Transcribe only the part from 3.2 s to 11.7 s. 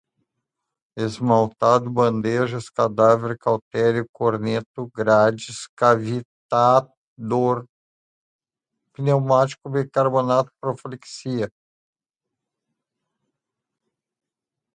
cautério, corneto, grades, cavitador pneumático, bicarbonato, profilaxia